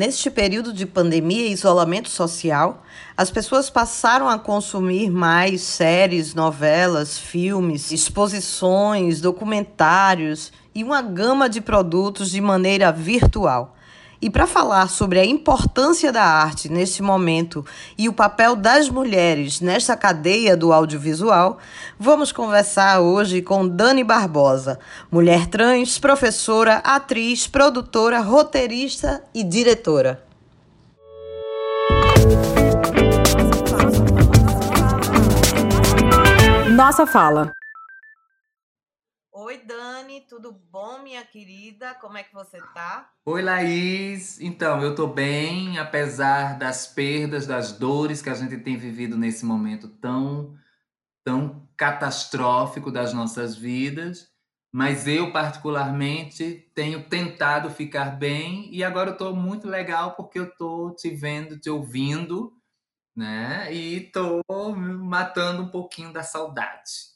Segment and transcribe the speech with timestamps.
[0.00, 2.82] Neste período de pandemia e isolamento social,
[3.14, 11.60] as pessoas passaram a consumir mais séries, novelas, filmes, exposições, documentários e uma gama de
[11.60, 13.76] produtos de maneira virtual.
[14.22, 17.64] E para falar sobre a importância da arte neste momento
[17.96, 21.58] e o papel das mulheres nesta cadeia do audiovisual,
[21.98, 24.78] vamos conversar hoje com Dani Barbosa,
[25.10, 30.22] mulher trans, professora, atriz, produtora, roteirista e diretora.
[36.76, 37.52] Nossa fala.
[39.32, 41.94] Oi, Dani, tudo bom, minha querida?
[41.94, 43.12] Como é que você tá?
[43.24, 44.40] Oi, Laís.
[44.40, 49.44] Então, eu tô bem, apesar das perdas, das dores que a gente tem vivido nesse
[49.44, 50.56] momento tão,
[51.24, 54.28] tão catastrófico das nossas vidas.
[54.72, 60.50] Mas eu, particularmente, tenho tentado ficar bem e agora eu tô muito legal porque eu
[60.56, 62.52] tô te vendo, te ouvindo,
[63.16, 63.72] né?
[63.72, 67.09] E tô matando um pouquinho da saudade.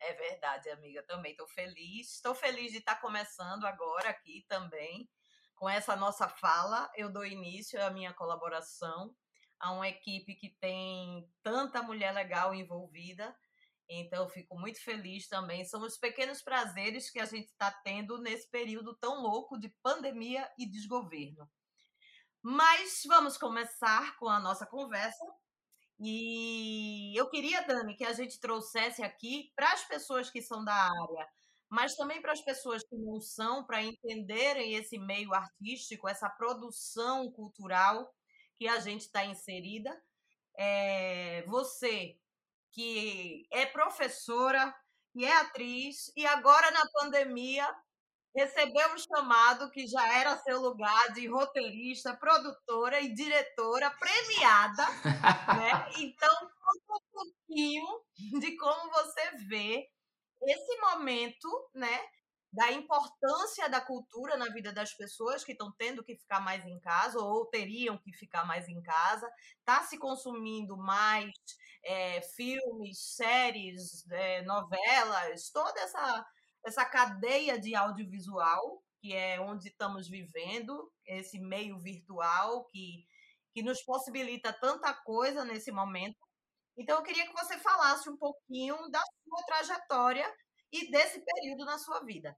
[0.00, 1.02] É verdade, amiga.
[1.02, 2.14] Também estou feliz.
[2.14, 5.08] Estou feliz de estar tá começando agora aqui também
[5.54, 6.90] com essa nossa fala.
[6.96, 9.14] Eu dou início à minha colaboração
[9.60, 13.36] a uma equipe que tem tanta mulher legal envolvida.
[13.86, 15.64] Então, fico muito feliz também.
[15.64, 20.50] São os pequenos prazeres que a gente está tendo nesse período tão louco de pandemia
[20.56, 21.50] e desgoverno.
[22.42, 25.26] Mas vamos começar com a nossa conversa
[26.02, 30.74] e eu queria, Dani, que a gente trouxesse aqui para as pessoas que são da
[30.74, 31.28] área,
[31.68, 37.30] mas também para as pessoas que não são, para entenderem esse meio artístico, essa produção
[37.32, 38.10] cultural
[38.56, 39.90] que a gente está inserida.
[40.58, 42.16] É, você
[42.72, 44.74] que é professora
[45.14, 47.68] e é atriz, e agora na pandemia
[48.34, 54.86] recebeu um chamado que já era seu lugar de roteirista, produtora e diretora premiada,
[55.56, 55.90] né?
[55.98, 57.86] Então, conta um pouquinho
[58.40, 59.88] de como você vê
[60.42, 62.00] esse momento, né?
[62.52, 66.80] Da importância da cultura na vida das pessoas que estão tendo que ficar mais em
[66.80, 71.30] casa ou teriam que ficar mais em casa, está se consumindo mais
[71.84, 76.26] é, filmes, séries, é, novelas, toda essa
[76.64, 83.06] essa cadeia de audiovisual, que é onde estamos vivendo, esse meio virtual que,
[83.54, 86.18] que nos possibilita tanta coisa nesse momento.
[86.76, 90.26] Então, eu queria que você falasse um pouquinho da sua trajetória
[90.72, 92.36] e desse período na sua vida.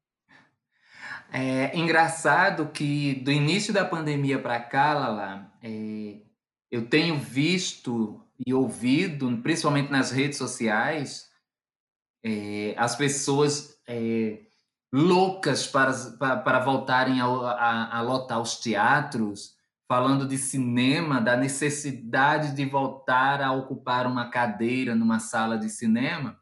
[1.32, 6.22] É engraçado que do início da pandemia para cá, Lala, é,
[6.70, 11.30] eu tenho visto e ouvido, principalmente nas redes sociais,
[12.24, 14.40] é, as pessoas é,
[14.92, 19.56] loucas para, para, para voltarem a, a, a lotar os teatros,
[19.88, 26.38] falando de cinema, da necessidade de voltar a ocupar uma cadeira numa sala de cinema.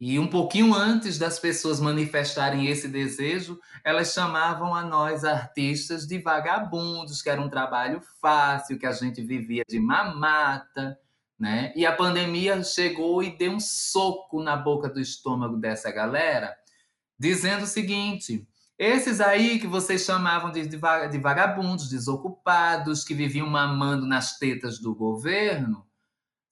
[0.00, 6.18] E um pouquinho antes das pessoas manifestarem esse desejo, elas chamavam a nós artistas de
[6.18, 10.98] vagabundos, que era um trabalho fácil, que a gente vivia de mamata,
[11.38, 11.72] né?
[11.74, 16.54] E a pandemia chegou e deu um soco na boca do estômago dessa galera
[17.18, 18.46] dizendo o seguinte:
[18.78, 24.94] esses aí que vocês chamavam de, de vagabundos, desocupados, que viviam mamando nas tetas do
[24.94, 25.86] governo,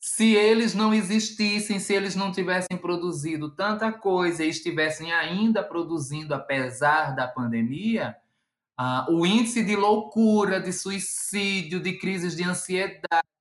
[0.00, 6.34] se eles não existissem, se eles não tivessem produzido tanta coisa e estivessem ainda produzindo
[6.34, 8.16] apesar da pandemia,
[8.76, 13.31] ah, o índice de loucura, de suicídio, de crises de ansiedade,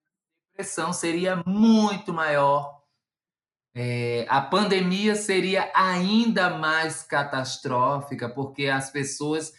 [0.62, 2.82] de depressão seria muito maior
[3.74, 9.54] é, a pandemia seria ainda mais catastrófica, porque as pessoas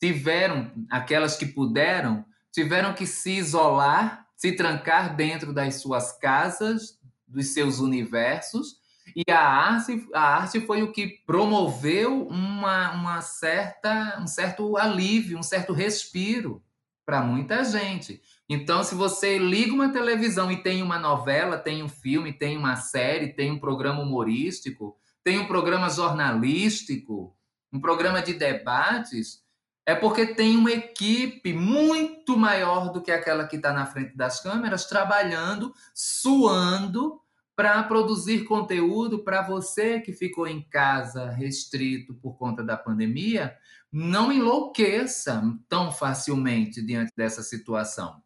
[0.00, 7.52] tiveram, aquelas que puderam, tiveram que se isolar, se trancar dentro das suas casas, dos
[7.54, 8.76] seus universos,
[9.16, 15.38] e a arte, a arte foi o que promoveu uma, uma certa, um certo alívio,
[15.38, 16.62] um certo respiro
[17.04, 18.20] para muita gente.
[18.48, 22.76] Então, se você liga uma televisão e tem uma novela, tem um filme, tem uma
[22.76, 27.36] série, tem um programa humorístico, tem um programa jornalístico,
[27.72, 29.44] um programa de debates,
[29.84, 34.40] é porque tem uma equipe muito maior do que aquela que está na frente das
[34.40, 37.20] câmeras, trabalhando, suando
[37.56, 43.56] para produzir conteúdo para você que ficou em casa restrito por conta da pandemia,
[43.90, 48.22] não enlouqueça tão facilmente diante dessa situação.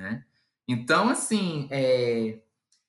[0.00, 0.24] Né?
[0.66, 2.38] Então, assim, é,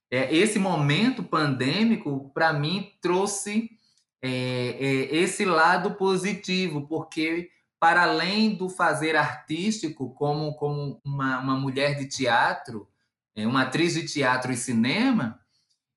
[0.09, 3.69] é esse momento pandêmico, para mim, trouxe
[4.21, 11.55] é, é, esse lado positivo, porque para além do fazer artístico, como, como uma, uma
[11.57, 12.87] mulher de teatro,
[13.35, 15.37] é, uma atriz de teatro e cinema,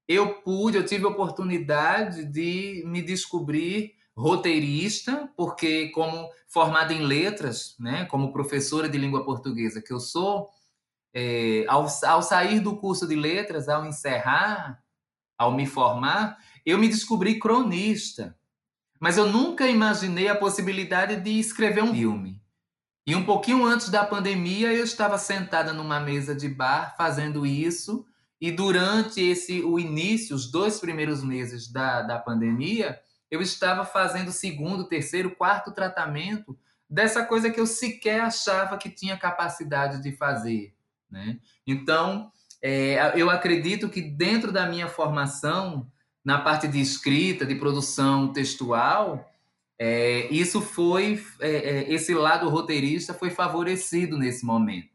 [0.08, 7.76] eu pude, eu tive a oportunidade de me descobrir roteirista, porque como formada em letras,
[7.78, 10.50] né, como professora de língua portuguesa que eu sou,
[11.14, 14.82] é, ao, ao sair do curso de letras, ao encerrar,
[15.38, 18.37] ao me formar, eu me descobri cronista.
[18.99, 22.43] Mas eu nunca imaginei a possibilidade de escrever um filme.
[23.06, 28.06] E um pouquinho antes da pandemia, eu estava sentada numa mesa de bar fazendo isso.
[28.40, 32.99] E durante esse o início, os dois primeiros meses da, da pandemia,
[33.31, 36.58] eu estava fazendo segundo, terceiro, quarto tratamento
[36.88, 40.75] dessa coisa que eu sequer achava que tinha capacidade de fazer.
[41.14, 41.38] Né?
[41.64, 42.28] Então,
[42.61, 45.87] é, eu acredito que dentro da minha formação,
[46.25, 49.31] na parte de escrita, de produção textual,
[49.78, 54.88] é, isso foi, é, é, esse lado roteirista foi favorecido nesse momento.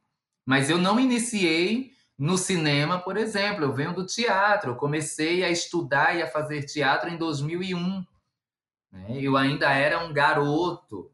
[0.45, 5.49] Mas eu não iniciei no cinema, por exemplo, eu venho do teatro, eu comecei a
[5.49, 8.05] estudar e a fazer teatro em 2001.
[8.91, 9.19] Né?
[9.21, 11.09] Eu ainda era um garoto.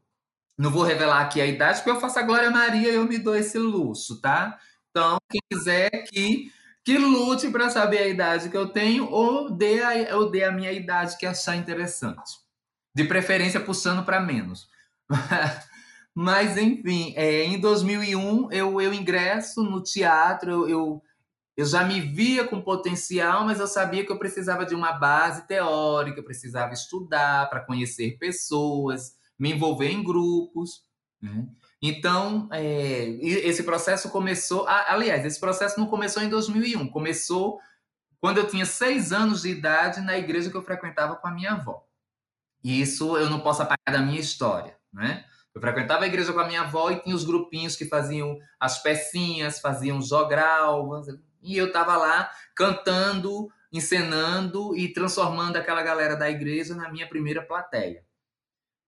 [0.58, 3.18] Não vou revelar aqui a idade, porque eu faço a Glória Maria e eu me
[3.18, 4.58] dou esse luxo, tá?
[4.96, 6.50] Então, quem quiser que,
[6.82, 10.50] que lute para saber a idade que eu tenho ou dê, a, ou dê a
[10.50, 12.38] minha idade que achar interessante.
[12.94, 14.70] De preferência, puxando para menos.
[16.14, 21.02] Mas, enfim, é, em 2001 eu, eu ingresso no teatro, eu, eu,
[21.58, 25.46] eu já me via com potencial, mas eu sabia que eu precisava de uma base
[25.46, 30.84] teórica, eu precisava estudar para conhecer pessoas, me envolver em grupos.
[31.20, 31.46] Né?
[31.88, 34.66] Então, é, esse processo começou.
[34.66, 37.60] Aliás, esse processo não começou em 2001, começou
[38.20, 41.52] quando eu tinha seis anos de idade na igreja que eu frequentava com a minha
[41.52, 41.86] avó.
[42.64, 45.24] E isso eu não posso apagar da minha história, né?
[45.54, 48.82] Eu frequentava a igreja com a minha avó e tinha os grupinhos que faziam as
[48.82, 50.90] pecinhas, faziam jogral,
[51.40, 57.42] e eu estava lá cantando, encenando e transformando aquela galera da igreja na minha primeira
[57.42, 58.04] plateia.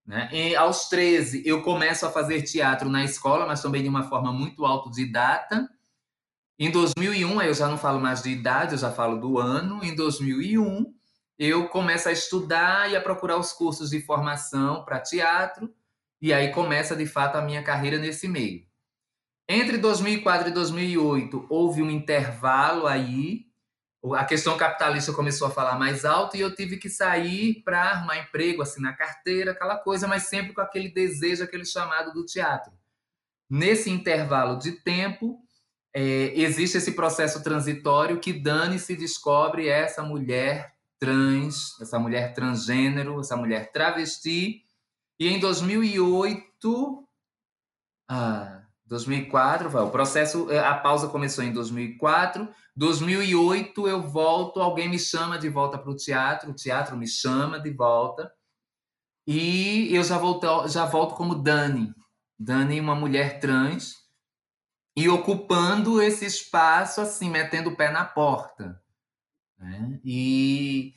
[0.08, 0.26] Né?
[0.32, 4.32] E aos 13, eu começo a fazer teatro na escola, mas também de uma forma
[4.32, 5.69] muito autodidata.
[6.58, 9.84] Em 2001, eu já não falo mais de idade, eu já falo do ano.
[9.84, 10.94] Em 2001,
[11.38, 15.70] eu começo a estudar e a procurar os cursos de formação para teatro
[16.22, 18.66] e aí começa de fato a minha carreira nesse meio.
[19.46, 23.44] Entre 2004 e 2008 houve um intervalo aí,
[24.14, 28.19] a questão capitalista começou a falar mais alto e eu tive que sair para arrumar
[28.19, 32.72] emprego, assinar carteira, aquela coisa, mas sempre com aquele desejo, aquele chamado do teatro.
[33.49, 35.40] Nesse intervalo de tempo,
[35.94, 43.20] é, existe esse processo transitório que Dani se descobre essa mulher trans, essa mulher transgênero,
[43.20, 44.62] essa mulher travesti,
[45.19, 47.08] e em 2008,
[48.08, 48.57] ah,
[48.88, 52.49] 2004, o processo, eh, a pausa começou em 2004.
[52.75, 57.61] 2008 eu volto, alguém me chama de volta para o teatro, o teatro me chama
[57.61, 58.32] de volta.
[59.26, 61.94] E eu já volto, já volto como Dani.
[62.38, 63.94] Dani, uma mulher trans,
[64.96, 68.81] e ocupando esse espaço, assim, metendo o pé na porta.
[69.58, 70.00] Né?
[70.05, 70.94] E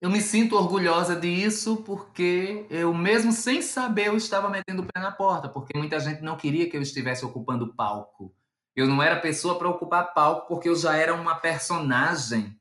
[0.00, 4.98] eu me sinto orgulhosa disso porque eu, mesmo sem saber, eu estava metendo o pé
[4.98, 8.34] na porta, porque muita gente não queria que eu estivesse ocupando palco.
[8.74, 12.58] Eu não era pessoa para ocupar palco porque eu já era uma personagem.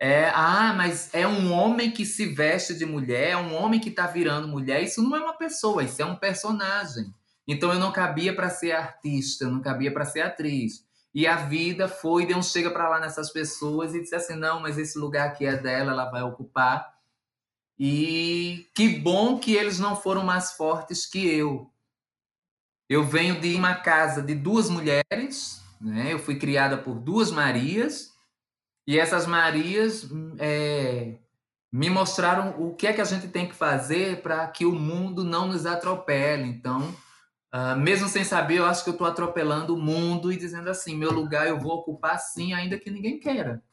[0.00, 3.90] É, ah, mas é um homem que se veste de mulher, é um homem que
[3.90, 4.82] está virando mulher.
[4.82, 7.12] Isso não é uma pessoa, isso é um personagem.
[7.46, 10.85] Então eu não cabia para ser artista, eu não cabia para ser atriz.
[11.16, 14.60] E a vida foi, deu um chega para lá nessas pessoas e disse assim: não,
[14.60, 16.94] mas esse lugar aqui é dela, ela vai ocupar.
[17.78, 21.70] E que bom que eles não foram mais fortes que eu.
[22.86, 26.12] Eu venho de uma casa de duas mulheres, né?
[26.12, 28.12] eu fui criada por duas Marias,
[28.86, 30.06] e essas Marias
[30.38, 31.14] é,
[31.72, 35.24] me mostraram o que é que a gente tem que fazer para que o mundo
[35.24, 36.46] não nos atropele.
[36.46, 36.94] Então,
[37.56, 40.94] Uh, mesmo sem saber, eu acho que eu estou atropelando o mundo e dizendo assim:
[40.94, 43.64] meu lugar eu vou ocupar sim, ainda que ninguém queira.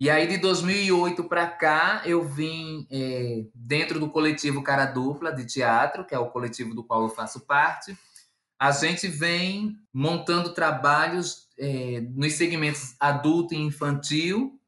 [0.00, 5.44] E aí, de 2008 para cá, eu vim é, dentro do coletivo Cara Dupla de
[5.44, 7.94] Teatro, que é o coletivo do qual eu faço parte.
[8.58, 14.58] A gente vem montando trabalhos é, nos segmentos adulto e infantil,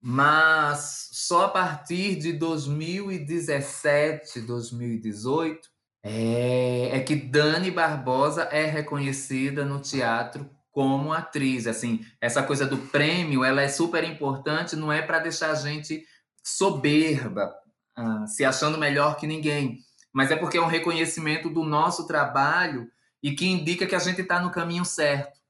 [0.00, 5.71] mas só a partir de 2017, 2018,
[6.02, 11.66] é, é que Dani Barbosa é reconhecida no teatro como atriz.
[11.66, 16.04] Assim, essa coisa do prêmio, ela é super importante, não é para deixar a gente
[16.42, 17.54] soberba,
[17.94, 19.78] ah, se achando melhor que ninguém.
[20.12, 22.90] mas é porque é um reconhecimento do nosso trabalho
[23.22, 25.40] e que indica que a gente está no caminho certo.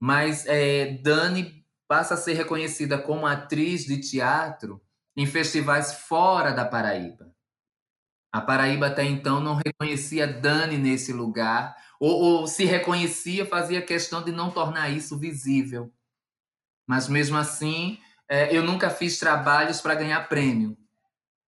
[0.00, 4.80] Mas é, Dani passa a ser reconhecida como atriz de teatro
[5.16, 7.32] em festivais fora da Paraíba.
[8.32, 14.24] A Paraíba até então não reconhecia Dani nesse lugar, ou, ou se reconhecia, fazia questão
[14.24, 15.92] de não tornar isso visível.
[16.86, 17.98] Mas mesmo assim,
[18.28, 20.76] é, eu nunca fiz trabalhos para ganhar prêmio.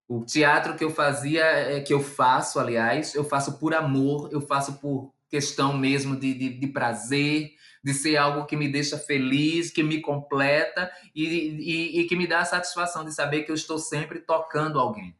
[0.08, 4.40] O teatro que eu fazia, é, que eu faço, aliás, eu faço por amor, eu
[4.40, 9.70] faço por questão mesmo de, de, de prazer, de ser algo que me deixa feliz,
[9.70, 13.54] que me completa e, e, e, que me dá a satisfação de saber que eu
[13.54, 15.16] estou sempre tocando alguém.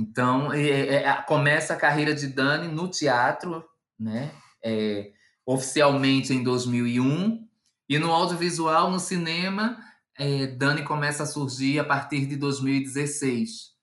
[0.00, 3.62] Então, é, é, começa a carreira de Dani no teatro,
[3.98, 4.32] né?
[4.64, 5.12] É,
[5.44, 7.46] oficialmente em 2001,
[7.86, 9.76] e no audiovisual, no cinema,
[10.18, 13.74] é, Dani começa a surgir a partir de 2016.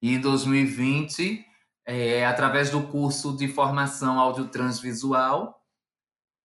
[0.00, 1.44] E em 2020,
[1.84, 5.62] é, através do curso de formação audio-transvisual,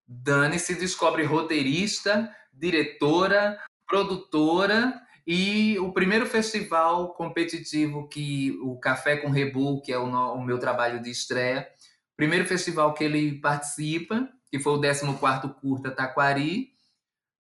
[0.05, 9.29] Dani se descobre roteirista, diretora, produtora e o primeiro festival competitivo que o Café com
[9.29, 11.67] Rebu, que é o, no, o meu trabalho de estreia,
[12.15, 16.69] primeiro festival que ele participa, que foi o 14º Curta Taquari,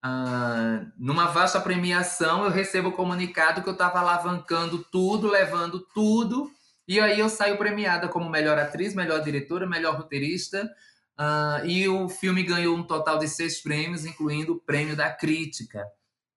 [0.07, 6.51] ah, numa vasta premiação eu recebo o comunicado que eu estava alavancando tudo, levando tudo,
[6.87, 10.71] e aí eu saio premiada como melhor atriz, melhor diretora, melhor roteirista,
[11.19, 15.83] uh, e o filme ganhou um total de seis prêmios, incluindo o prêmio da crítica.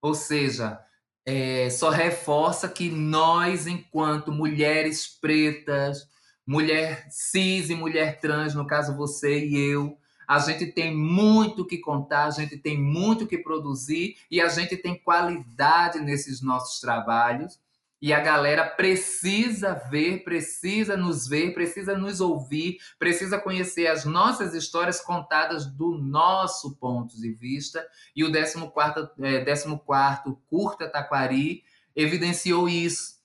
[0.01, 0.81] Ou seja,
[1.31, 6.09] é, só reforça que nós, enquanto mulheres pretas,
[6.47, 11.77] mulher cis e mulher trans, no caso você e eu, a gente tem muito que
[11.77, 17.61] contar, a gente tem muito que produzir e a gente tem qualidade nesses nossos trabalhos.
[18.01, 24.55] E a galera precisa ver, precisa nos ver, precisa nos ouvir, precisa conhecer as nossas
[24.55, 27.85] histórias contadas do nosso ponto de vista.
[28.15, 31.65] E o 14º, é, 14 Curta Taquari
[31.95, 33.19] evidenciou isso.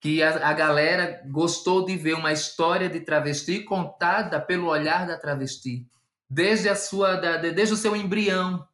[0.00, 5.16] Que a, a galera gostou de ver uma história de travesti contada pelo olhar da
[5.16, 5.86] travesti.
[6.28, 8.66] Desde, a sua, da, desde o seu embrião,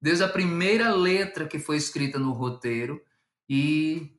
[0.00, 3.00] desde a primeira letra que foi escrita no roteiro.
[3.48, 4.15] E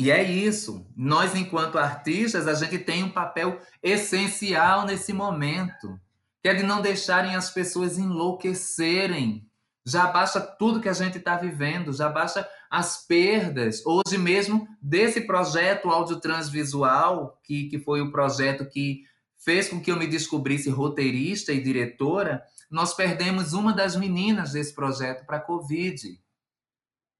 [0.00, 0.86] e é isso.
[0.96, 6.00] Nós, enquanto artistas, a gente tem um papel essencial nesse momento,
[6.42, 9.46] que é de não deixarem as pessoas enlouquecerem.
[9.84, 13.84] Já basta tudo que a gente está vivendo, já basta as perdas.
[13.84, 19.02] Hoje mesmo, desse projeto audio-transvisual, que, que foi o projeto que
[19.36, 24.74] fez com que eu me descobrisse roteirista e diretora, nós perdemos uma das meninas desse
[24.74, 26.18] projeto para a Covid.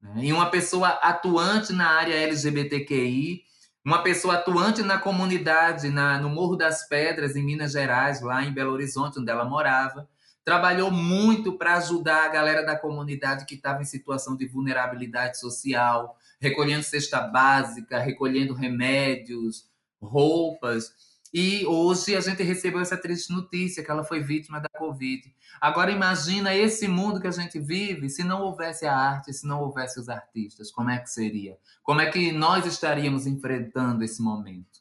[0.02, 0.26] Né?
[0.26, 3.42] E uma pessoa atuante na área LGBTQI,
[3.85, 8.52] uma pessoa atuante na comunidade, na, no Morro das Pedras, em Minas Gerais, lá em
[8.52, 10.09] Belo Horizonte, onde ela morava.
[10.45, 16.16] Trabalhou muito para ajudar a galera da comunidade que estava em situação de vulnerabilidade social,
[16.40, 19.69] recolhendo cesta básica, recolhendo remédios,
[20.00, 21.10] roupas.
[21.33, 25.33] E hoje a gente recebeu essa triste notícia que ela foi vítima da Covid.
[25.61, 29.61] Agora imagina esse mundo que a gente vive se não houvesse a arte, se não
[29.61, 31.57] houvesse os artistas, como é que seria?
[31.83, 34.81] Como é que nós estaríamos enfrentando esse momento?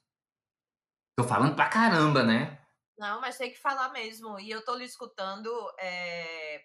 [1.16, 2.60] Tô falando pra caramba, né?
[2.98, 4.40] Não, mas tem que falar mesmo.
[4.40, 6.64] E eu tô lhe escutando, é...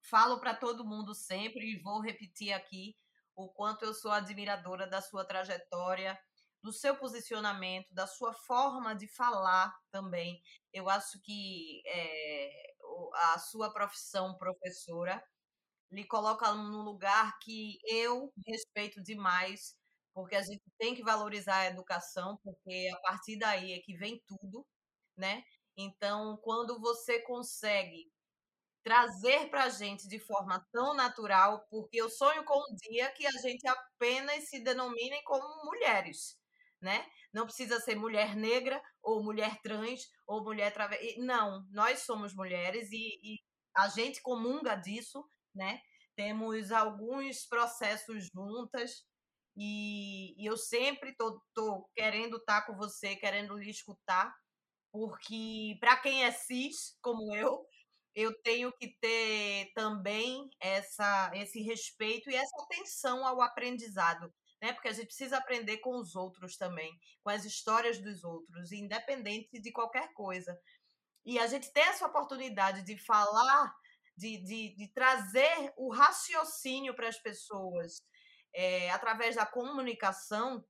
[0.00, 2.94] falo para todo mundo sempre e vou repetir aqui
[3.34, 6.18] o quanto eu sou admiradora da sua trajetória
[6.62, 10.40] do seu posicionamento, da sua forma de falar também.
[10.72, 12.74] Eu acho que é,
[13.34, 15.22] a sua profissão professora
[15.90, 19.76] lhe coloca num lugar que eu respeito demais,
[20.14, 24.22] porque a gente tem que valorizar a educação, porque a partir daí é que vem
[24.26, 24.66] tudo,
[25.16, 25.44] né?
[25.76, 28.10] Então, quando você consegue
[28.84, 33.26] trazer para a gente de forma tão natural, porque eu sonho com um dia que
[33.26, 36.36] a gente apenas se denomine como mulheres,
[36.82, 37.06] né?
[37.32, 41.18] Não precisa ser mulher negra ou mulher trans ou mulher travesti.
[41.20, 43.38] Não, nós somos mulheres e, e
[43.74, 45.24] a gente comunga disso,
[45.54, 45.80] né?
[46.16, 49.06] Temos alguns processos juntas
[49.56, 54.34] e, e eu sempre tô, tô querendo estar tá com você, querendo lhe escutar,
[54.90, 57.64] porque para quem é cis, como eu,
[58.14, 64.72] eu tenho que ter também essa, esse respeito e essa atenção ao aprendizado né?
[64.72, 69.60] Porque a gente precisa aprender com os outros também, com as histórias dos outros, independente
[69.60, 70.56] de qualquer coisa.
[71.26, 73.74] E a gente ter essa oportunidade de falar,
[74.16, 78.00] de, de, de trazer o raciocínio para as pessoas
[78.54, 80.64] é, através da comunicação,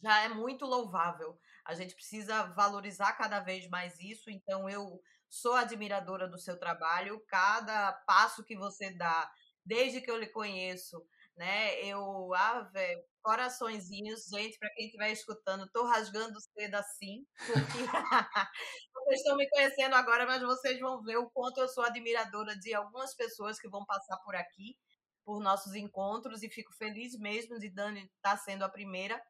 [0.00, 1.38] já é muito louvável.
[1.64, 4.30] A gente precisa valorizar cada vez mais isso.
[4.30, 7.24] Então, eu sou admiradora do seu trabalho.
[7.28, 9.32] Cada passo que você dá,
[9.64, 11.04] desde que eu lhe conheço,
[11.36, 11.80] né?
[11.84, 17.78] Eu, ah, velho, coraçõezinhos, gente, para quem estiver escutando, tô rasgando cedo assim, porque
[18.94, 22.74] vocês estão me conhecendo agora, mas vocês vão ver o quanto eu sou admiradora de
[22.74, 24.76] algumas pessoas que vão passar por aqui,
[25.24, 29.22] por nossos encontros, e fico feliz mesmo de Dani estar tá sendo a primeira,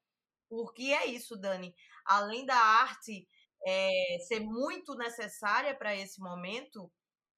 [0.48, 1.74] porque é isso, Dani.
[2.04, 3.26] Além da arte
[3.66, 6.90] é, ser muito necessária para esse momento,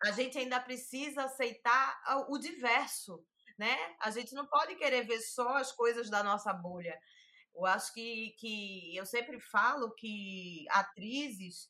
[0.03, 3.25] a gente ainda precisa aceitar o diverso,
[3.59, 3.77] né?
[4.01, 6.99] A gente não pode querer ver só as coisas da nossa bolha.
[7.55, 11.69] Eu acho que, que eu sempre falo que atrizes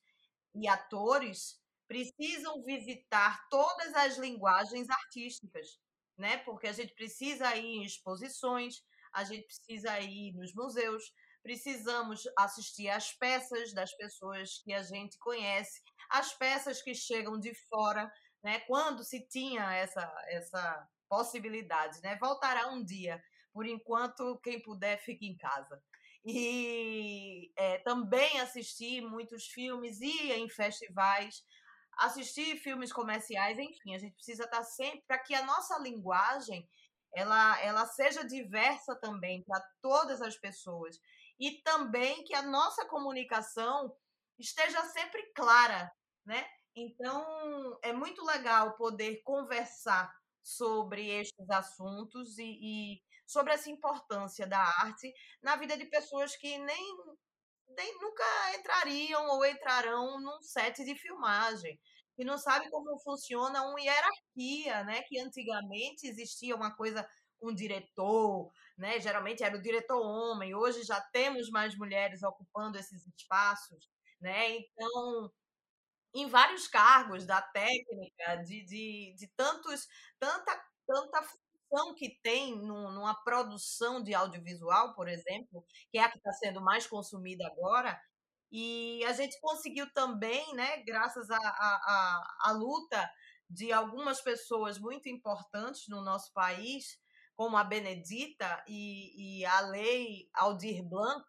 [0.55, 5.79] e atores precisam visitar todas as linguagens artísticas,
[6.17, 6.39] né?
[6.39, 11.13] Porque a gente precisa ir em exposições, a gente precisa ir nos museus,
[11.43, 17.55] precisamos assistir às peças das pessoas que a gente conhece, as peças que chegam de
[17.69, 18.11] fora,
[18.43, 18.61] né?
[18.61, 22.17] Quando se tinha essa essa possibilidade, né?
[22.21, 23.23] Voltará um dia.
[23.53, 25.81] Por enquanto, quem puder, fique em casa.
[26.25, 31.45] E é, também assisti muitos filmes, ia em festivais,
[31.99, 36.69] assistir filmes comerciais, enfim, a gente precisa estar sempre para que a nossa linguagem
[37.15, 40.99] ela, ela seja diversa também para todas as pessoas
[41.39, 43.95] e também que a nossa comunicação
[44.37, 45.93] esteja sempre clara,
[46.27, 46.45] né?
[46.75, 50.13] Então é muito legal poder conversar
[50.45, 56.59] sobre estes assuntos e, e, sobre essa importância da arte na vida de pessoas que
[56.59, 56.97] nem,
[57.77, 58.25] nem nunca
[58.59, 61.81] entrariam ou entrarão num set de filmagem,
[62.15, 65.03] que não sabe como funciona uma hierarquia, né?
[65.03, 67.09] Que antigamente existia uma coisa
[67.43, 69.01] um diretor, né?
[69.01, 70.55] Geralmente era o diretor homem.
[70.55, 73.89] Hoje já temos mais mulheres ocupando esses espaços,
[74.21, 74.57] né?
[74.57, 75.31] Então
[76.15, 83.15] em vários cargos da técnica, de, de, de tantos, tanta, tanta função que tem numa
[83.25, 88.01] produção de audiovisual, por exemplo, que é a que está sendo mais consumida agora,
[88.57, 91.77] e a gente conseguiu também, né, graças à a, a,
[92.47, 93.11] a, a, luta
[93.51, 96.97] de algumas pessoas muito importantes no nosso país,
[97.35, 101.25] como a Benedita e, e a lei Aldir Blanc,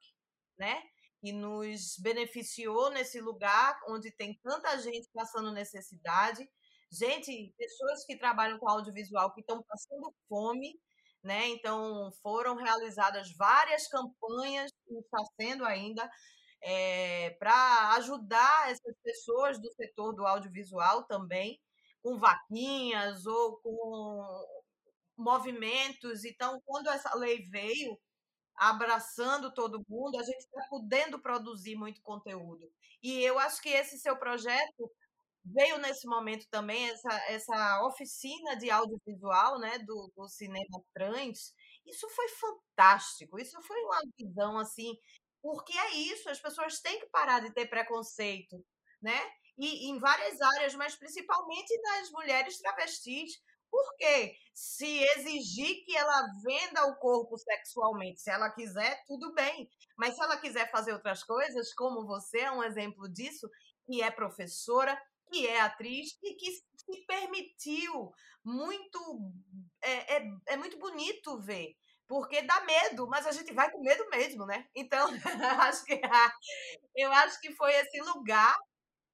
[0.60, 0.80] né,
[1.26, 6.48] que nos beneficiou nesse lugar onde tem tanta gente passando necessidade,
[6.92, 10.80] gente, pessoas que trabalham com audiovisual que estão passando fome,
[11.24, 11.48] né?
[11.48, 16.08] Então foram realizadas várias campanhas, e está sendo ainda,
[16.62, 21.60] é, para ajudar essas pessoas do setor do audiovisual também,
[22.04, 24.46] com vaquinhas ou com
[25.18, 26.24] movimentos.
[26.24, 28.00] Então, quando essa lei veio,
[28.58, 32.72] abraçando todo mundo, a gente está podendo produzir muito conteúdo.
[33.04, 34.92] E eu acho que esse seu projeto
[35.46, 41.54] veio nesse momento também, essa, essa oficina de audiovisual né, do, do cinema trans.
[41.86, 44.98] Isso foi fantástico, isso foi uma visão assim,
[45.42, 48.66] porque é isso, as pessoas têm que parar de ter preconceito,
[49.02, 49.20] né?
[49.58, 53.40] E em várias áreas, mas principalmente nas mulheres travestis,
[53.76, 59.70] porque se exigir que ela venda o corpo sexualmente, se ela quiser, tudo bem.
[59.98, 63.50] Mas se ela quiser fazer outras coisas, como você é um exemplo disso,
[63.86, 64.98] que é professora,
[65.30, 68.14] que é atriz e que se permitiu
[68.46, 69.00] muito.
[69.82, 71.76] É, é, é muito bonito ver
[72.08, 74.68] porque dá medo, mas a gente vai com medo mesmo, né?
[74.76, 75.08] Então,
[75.68, 76.00] acho que,
[76.96, 78.56] eu acho que foi esse lugar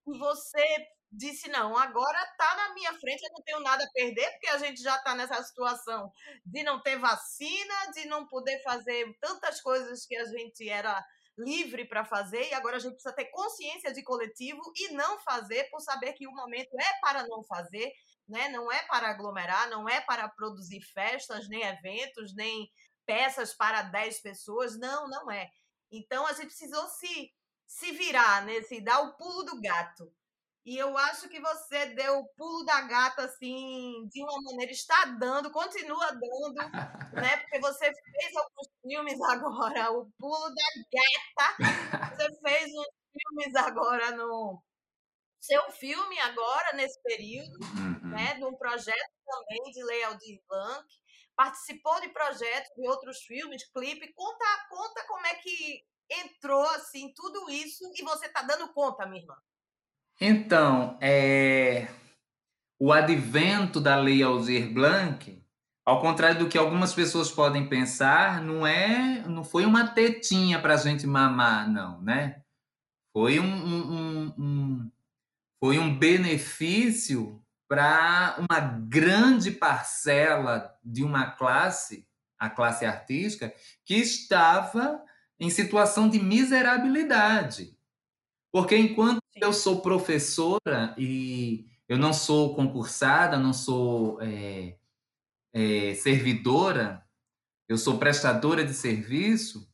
[0.03, 4.31] que você disse: não, agora está na minha frente, eu não tenho nada a perder,
[4.31, 6.11] porque a gente já está nessa situação
[6.45, 11.03] de não ter vacina, de não poder fazer tantas coisas que a gente era
[11.37, 15.69] livre para fazer, e agora a gente precisa ter consciência de coletivo e não fazer,
[15.69, 17.91] por saber que o momento é para não fazer,
[18.27, 18.49] né?
[18.49, 22.69] não é para aglomerar, não é para produzir festas, nem eventos, nem
[23.05, 25.49] peças para 10 pessoas, não, não é.
[25.91, 27.31] Então a gente precisou se,
[27.65, 30.13] se virar nesse, dar o pulo do gato
[30.63, 35.05] e eu acho que você deu o pulo da gata, assim, de uma maneira, está
[35.19, 36.53] dando, continua dando,
[37.13, 37.37] né?
[37.37, 42.15] Porque você fez alguns filmes agora, o pulo da gata.
[42.15, 44.61] Você fez uns filmes agora no.
[45.39, 48.11] Seu filme agora, nesse período, uhum.
[48.11, 48.35] né?
[48.35, 50.85] De um projeto também de Lei Aldir Blanc.
[51.35, 54.13] Participou de projetos de outros filmes, clipe.
[54.13, 59.23] Conta, conta como é que entrou, assim, tudo isso e você está dando conta, minha
[59.23, 59.35] irmã.
[60.23, 61.87] Então, é,
[62.79, 65.43] o advento da Lei Alzir Blanc,
[65.83, 70.75] ao contrário do que algumas pessoas podem pensar, não é, não foi uma tetinha para
[70.75, 72.43] a gente mamar, não, né?
[73.11, 74.91] Foi um, um, um
[75.59, 82.07] foi um benefício para uma grande parcela de uma classe,
[82.37, 83.51] a classe artística,
[83.83, 85.03] que estava
[85.39, 87.75] em situação de miserabilidade.
[88.51, 89.39] Porque enquanto Sim.
[89.41, 94.77] eu sou professora e eu não sou concursada, não sou é,
[95.53, 97.03] é, servidora,
[97.67, 99.69] eu sou prestadora de serviço,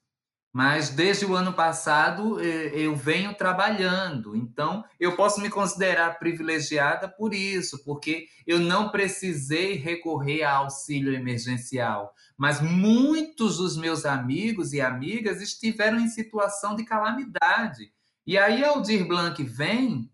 [0.54, 4.36] mas desde o ano passado eu venho trabalhando.
[4.36, 11.14] Então, eu posso me considerar privilegiada por isso, porque eu não precisei recorrer a auxílio
[11.14, 12.12] emergencial.
[12.36, 17.92] Mas muitos dos meus amigos e amigas estiveram em situação de calamidade.
[18.28, 20.12] E aí Aldir Blanc vem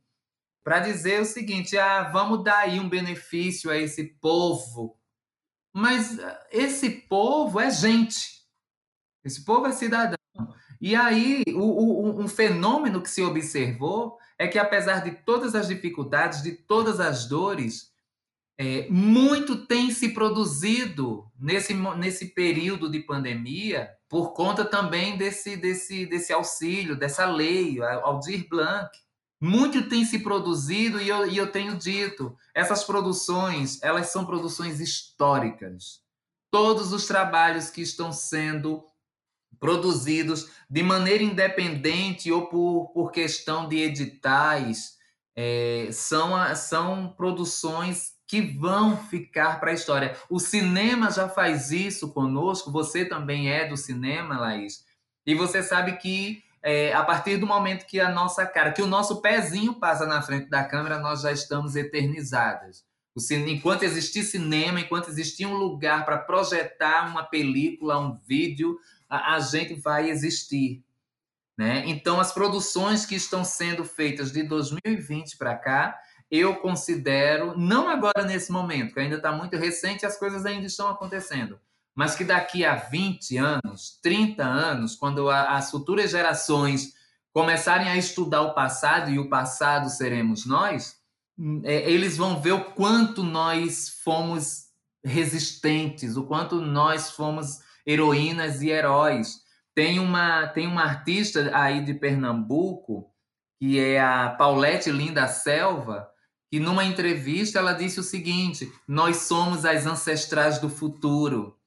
[0.64, 4.96] para dizer o seguinte: ah, vamos dar aí um benefício a esse povo.
[5.76, 6.20] Mas
[6.52, 8.44] esse povo é gente.
[9.26, 10.18] Esse povo é cidadão.
[10.80, 15.68] E aí, o, o, um fenômeno que se observou é que, apesar de todas as
[15.68, 17.92] dificuldades, de todas as dores,
[18.60, 26.06] é, muito tem se produzido nesse, nesse período de pandemia por conta também desse, desse,
[26.06, 28.88] desse auxílio, dessa lei, Aldir Blanc.
[29.42, 34.80] Muito tem se produzido e eu, e eu tenho dito, essas produções, elas são produções
[34.80, 36.04] históricas.
[36.52, 38.86] Todos os trabalhos que estão sendo
[39.60, 44.96] produzidos de maneira independente ou por, por questão de editais,
[45.36, 50.18] é, são, são produções que vão ficar para a história.
[50.28, 54.84] O cinema já faz isso conosco, você também é do cinema, Laís,
[55.24, 58.88] e você sabe que é, a partir do momento que a nossa cara, que o
[58.88, 62.84] nosso pezinho passa na frente da câmera, nós já estamos eternizadas.
[63.14, 68.80] O cine, enquanto existir cinema, enquanto existir um lugar para projetar uma película, um vídeo,
[69.08, 70.84] a, a gente vai existir.
[71.56, 71.84] Né?
[71.86, 76.00] Então, as produções que estão sendo feitas de 2020 para cá,
[76.36, 80.88] eu considero, não agora nesse momento, que ainda está muito recente, as coisas ainda estão
[80.88, 81.60] acontecendo,
[81.94, 86.96] mas que daqui a 20 anos, 30 anos, quando a, as futuras gerações
[87.32, 90.98] começarem a estudar o passado, e o passado seremos nós,
[91.64, 94.70] é, eles vão ver o quanto nós fomos
[95.04, 99.44] resistentes, o quanto nós fomos heroínas e heróis.
[99.76, 103.12] Tem uma, tem uma artista aí de Pernambuco,
[103.60, 106.12] que é a Paulette Linda Selva,
[106.54, 111.58] que numa entrevista ela disse o seguinte: nós somos as ancestrais do futuro.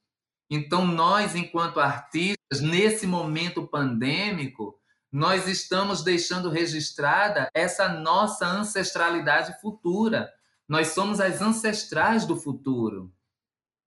[0.48, 4.78] Então, nós, enquanto artistas, nesse momento pandêmico,
[5.10, 10.32] nós estamos deixando registrada essa nossa ancestralidade futura.
[10.68, 13.12] Nós somos as ancestrais do futuro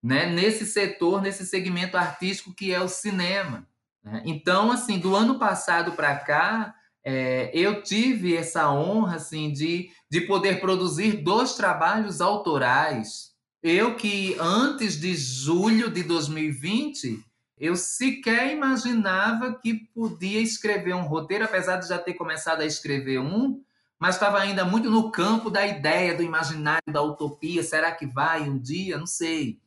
[0.02, 3.66] né, nesse setor, nesse segmento artístico que é o cinema.
[4.04, 4.20] Né?
[4.26, 10.20] Então, assim, do ano passado para cá, é, eu tive essa honra assim, de, de
[10.22, 13.30] poder produzir dois trabalhos autorais.
[13.62, 17.22] Eu que antes de julho de 2020,
[17.58, 23.18] eu sequer imaginava que podia escrever um roteiro, apesar de já ter começado a escrever
[23.20, 23.62] um,
[23.98, 27.62] mas estava ainda muito no campo da ideia, do imaginário, da utopia.
[27.62, 28.96] Será que vai um dia?
[28.96, 29.60] Não sei.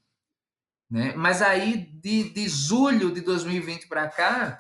[0.89, 1.13] Né?
[1.15, 4.60] Mas aí, de, de julho de 2020 para cá,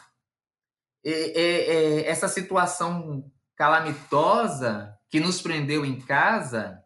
[1.05, 6.79] é, é, essa situação calamitosa que nos prendeu em casa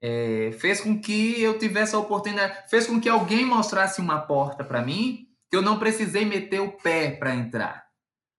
[0.00, 4.62] é, fez com que eu tivesse a oportunidade, fez com que alguém mostrasse uma porta
[4.62, 7.88] para mim que eu não precisei meter o pé para entrar.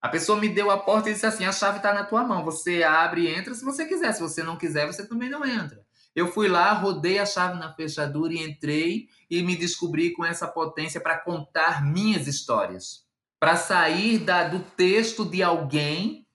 [0.01, 2.45] A pessoa me deu a porta e disse assim: a chave está na tua mão,
[2.45, 5.83] você abre e entra se você quiser, se você não quiser, você também não entra.
[6.15, 10.47] Eu fui lá, rodei a chave na fechadura e entrei e me descobri com essa
[10.47, 13.05] potência para contar minhas histórias,
[13.39, 16.27] para sair da, do texto de alguém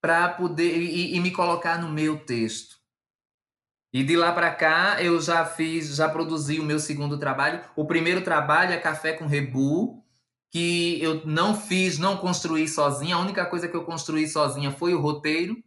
[0.00, 2.76] para poder e, e, me colocar no meu texto.
[3.94, 7.62] E de lá para cá eu já fiz, já produzi o meu segundo trabalho.
[7.76, 10.02] O primeiro trabalho é Café com Rebu,
[10.50, 13.16] que eu não fiz, não construí sozinha.
[13.16, 15.62] A única coisa que eu construí sozinha foi o roteiro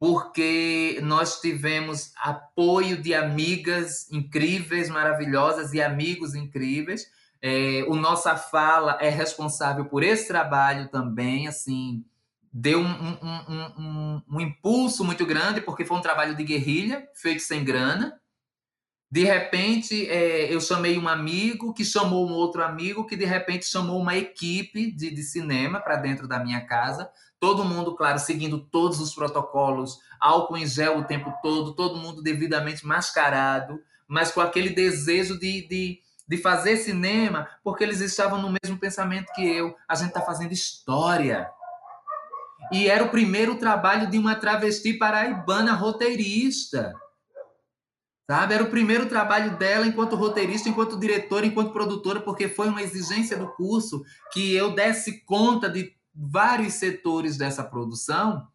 [0.00, 7.06] porque nós tivemos apoio de amigas incríveis, maravilhosas e amigos incríveis.
[7.42, 12.04] É, o Nossa Fala é responsável por esse trabalho também, assim,
[12.52, 17.42] deu um, um, um, um, impulso muito grande, porque foi um trabalho de guerrilha, feito
[17.42, 18.20] sem grana.
[19.10, 23.66] De repente, é, eu chamei um amigo, que chamou um outro amigo, que de repente
[23.66, 28.58] chamou uma equipe de, de cinema para dentro da minha casa, todo mundo, claro, seguindo
[28.58, 34.40] todos os protocolos, álcool em gel o tempo todo, todo mundo devidamente mascarado, mas com
[34.40, 39.74] aquele desejo de, de, de fazer cinema, porque eles estavam no mesmo pensamento que eu.
[39.88, 41.50] A gente está fazendo história.
[42.70, 46.94] E era o primeiro trabalho de uma travesti paraibana roteirista.
[48.30, 48.54] Sabe?
[48.54, 53.36] Era o primeiro trabalho dela enquanto roteirista, enquanto diretora, enquanto produtora, porque foi uma exigência
[53.36, 58.46] do curso que eu desse conta de vários setores dessa produção.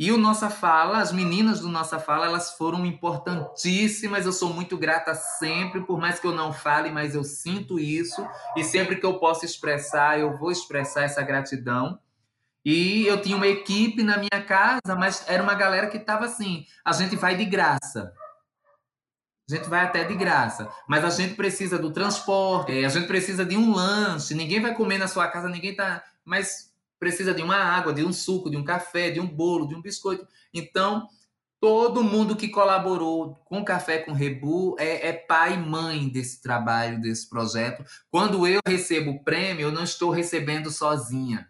[0.00, 4.24] E o Nossa Fala, as meninas do Nossa Fala, elas foram importantíssimas.
[4.24, 8.26] Eu sou muito grata sempre, por mais que eu não fale, mas eu sinto isso.
[8.56, 11.98] E sempre que eu posso expressar, eu vou expressar essa gratidão.
[12.64, 16.64] E eu tinha uma equipe na minha casa, mas era uma galera que estava assim:
[16.82, 18.14] a gente vai de graça.
[19.50, 23.44] A gente vai até de graça, mas a gente precisa do transporte, a gente precisa
[23.44, 24.32] de um lanche.
[24.32, 26.69] Ninguém vai comer na sua casa, ninguém tá, mas
[27.00, 29.80] precisa de uma água, de um suco, de um café, de um bolo, de um
[29.80, 30.28] biscoito.
[30.54, 31.08] Então,
[31.58, 37.00] todo mundo que colaborou com Café com Rebu é, é, pai e mãe desse trabalho,
[37.00, 37.84] desse projeto.
[38.10, 41.48] Quando eu recebo o prêmio, eu não estou recebendo sozinha.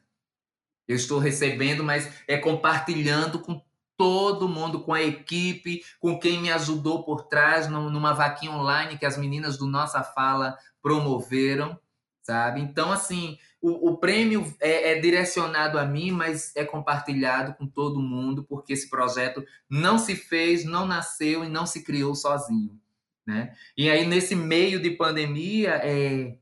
[0.88, 3.62] Eu estou recebendo, mas é compartilhando com
[3.96, 9.04] todo mundo, com a equipe, com quem me ajudou por trás, numa vaquinha online que
[9.04, 11.78] as meninas do Nossa Fala promoveram,
[12.22, 12.60] sabe?
[12.60, 18.00] Então, assim, o, o prêmio é, é, direcionado a mim, mas é compartilhado com todo
[18.00, 22.78] mundo, porque esse projeto não se fez, não nasceu e não se criou sozinho,
[23.26, 23.54] né?
[23.76, 26.36] E aí, nesse meio de pandemia, é,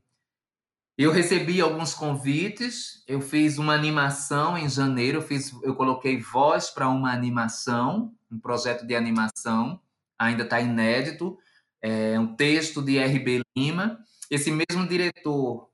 [0.97, 6.69] eu recebi alguns convites, eu fiz uma animação em janeiro, eu, fiz, eu coloquei voz
[6.69, 9.79] para uma animação, um projeto de animação,
[10.17, 11.37] ainda está inédito,
[11.81, 13.41] é um texto de R.B.
[13.57, 13.99] Lima.
[14.29, 15.68] Esse mesmo diretor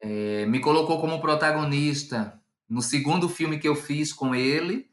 [0.00, 4.90] é, me colocou como protagonista no segundo filme que eu fiz com ele,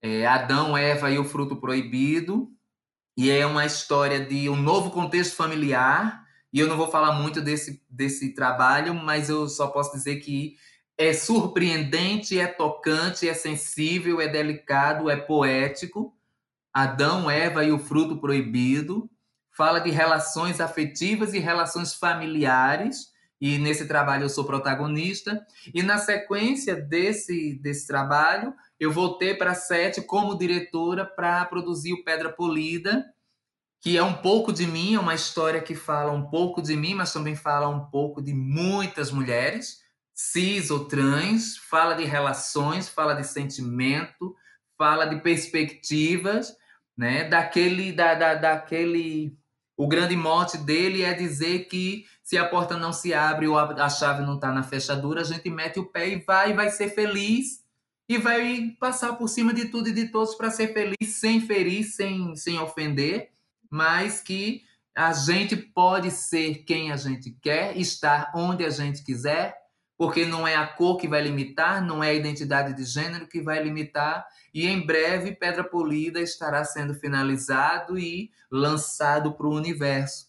[0.00, 2.50] é Adão, Eva e o Fruto Proibido,
[3.16, 7.40] e é uma história de um novo contexto familiar, e eu não vou falar muito
[7.40, 10.56] desse, desse trabalho, mas eu só posso dizer que
[10.98, 16.16] é surpreendente, é tocante, é sensível, é delicado, é poético.
[16.72, 19.10] Adão, Eva e o fruto proibido.
[19.50, 23.12] Fala de relações afetivas e relações familiares.
[23.40, 25.46] E nesse trabalho eu sou protagonista.
[25.74, 31.92] E na sequência desse, desse trabalho, eu voltei para a Sete como diretora para produzir
[31.92, 33.04] o Pedra Polida,
[33.80, 36.94] que é um pouco de mim, é uma história que fala um pouco de mim,
[36.94, 39.80] mas também fala um pouco de muitas mulheres,
[40.14, 44.34] cis ou trans, fala de relações, fala de sentimento,
[44.76, 46.56] fala de perspectivas,
[46.96, 47.28] né?
[47.28, 49.36] Daquele, da, da, daquele,
[49.76, 53.88] o grande mote dele é dizer que se a porta não se abre ou a
[53.88, 56.88] chave não está na fechadura, a gente mete o pé e vai, e vai ser
[56.88, 57.64] feliz.
[58.08, 61.84] E vai passar por cima de tudo e de todos para ser feliz, sem ferir,
[61.84, 63.30] sem, sem ofender.
[63.70, 69.56] Mas que a gente pode ser quem a gente quer, estar onde a gente quiser,
[69.96, 73.40] porque não é a cor que vai limitar, não é a identidade de gênero que
[73.40, 80.26] vai limitar, e em breve Pedra Polida estará sendo finalizado e lançado para o universo.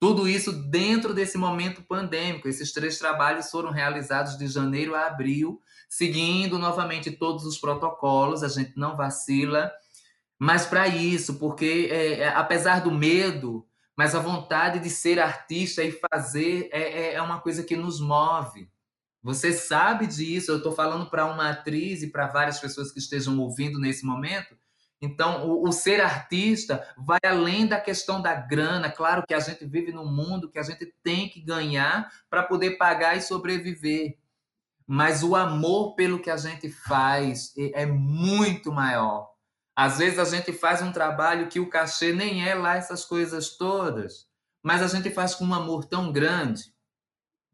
[0.00, 2.48] Tudo isso dentro desse momento pandêmico.
[2.48, 5.60] Esses três trabalhos foram realizados de janeiro a abril,
[5.90, 9.70] seguindo novamente todos os protocolos, a gente não vacila,
[10.38, 15.84] mas para isso, porque é, é, apesar do medo, mas a vontade de ser artista
[15.84, 18.70] e fazer é, é, é uma coisa que nos move.
[19.22, 23.38] Você sabe disso, eu estou falando para uma atriz e para várias pessoas que estejam
[23.38, 24.56] ouvindo nesse momento.
[25.02, 28.90] Então, o, o, ser artista vai além da questão da grana.
[28.90, 32.76] Claro que a gente vive num mundo que a gente tem que ganhar para poder
[32.76, 34.18] pagar e sobreviver.
[34.86, 39.30] Mas o amor pelo que a gente faz é, muito maior.
[39.74, 43.56] Às vezes a gente faz um trabalho que o cachê nem é lá essas coisas
[43.56, 44.28] todas,
[44.62, 46.74] mas a gente faz com um amor tão grande,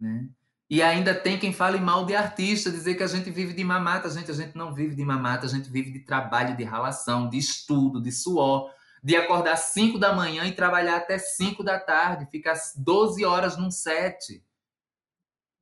[0.01, 0.29] né?
[0.69, 4.11] E ainda tem quem fale mal de artista, dizer que a gente vive de mamata.
[4.11, 7.39] Gente, a gente não vive de mamata, a gente vive de trabalho, de relação, de
[7.39, 8.71] estudo, de suor,
[9.03, 13.71] de acordar 5 da manhã e trabalhar até 5 da tarde, ficar 12 horas num
[13.71, 14.45] set,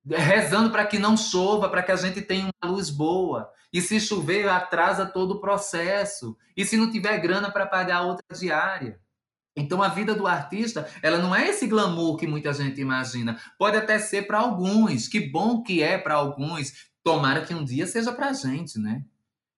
[0.07, 3.53] rezando para que não chova, para que a gente tenha uma luz boa.
[3.71, 6.37] E se chover, atrasa todo o processo.
[6.57, 9.01] E se não tiver grana para pagar outra diária.
[9.57, 13.41] Então a vida do artista, ela não é esse glamour que muita gente imagina.
[13.59, 15.07] Pode até ser para alguns.
[15.07, 16.73] Que bom que é para alguns.
[17.03, 19.05] Tomara que um dia seja para a gente, né?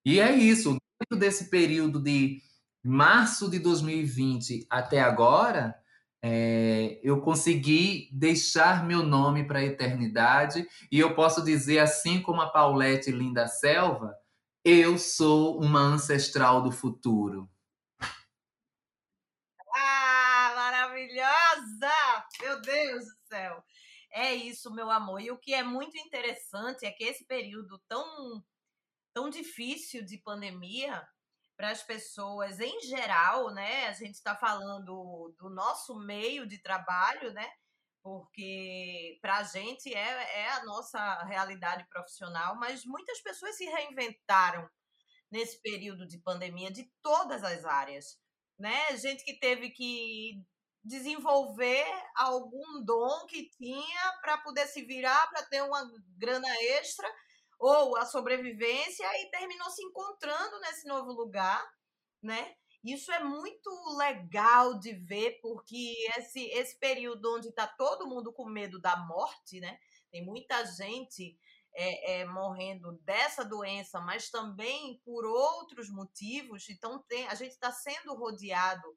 [0.05, 0.77] E é isso.
[1.01, 2.41] Dentro desse período de
[2.85, 5.75] março de 2020 até agora,
[6.23, 12.41] é, eu consegui deixar meu nome para a eternidade e eu posso dizer, assim como
[12.41, 14.17] a Paulette Linda Selva,
[14.65, 17.49] eu sou uma ancestral do futuro.
[19.73, 22.26] Ah, maravilhosa!
[22.43, 23.65] Meu Deus do céu!
[24.13, 25.21] É isso, meu amor.
[25.21, 28.43] E o que é muito interessante é que esse período tão
[29.13, 31.07] tão difícil de pandemia
[31.57, 33.87] para as pessoas em geral, né?
[33.89, 37.49] A gente está falando do nosso meio de trabalho, né?
[38.03, 44.69] Porque para a gente é, é a nossa realidade profissional, mas muitas pessoas se reinventaram
[45.31, 48.19] nesse período de pandemia de todas as áreas,
[48.59, 48.97] né?
[48.99, 50.45] Gente que teve que
[50.87, 57.09] desenvolver algum dom que tinha para poder se virar, para ter uma grana extra
[57.59, 61.65] ou a sobrevivência e terminou se encontrando nesse novo lugar,
[62.23, 62.55] né?
[62.85, 68.45] Isso é muito legal de ver, porque esse, esse período onde está todo mundo com
[68.45, 69.77] medo da morte, né?
[70.11, 71.37] Tem muita gente
[71.75, 76.69] é, é, morrendo dessa doença, mas também por outros motivos.
[76.71, 78.97] Então, tem, a gente está sendo rodeado